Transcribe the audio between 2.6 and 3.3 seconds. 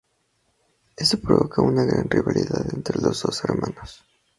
entre los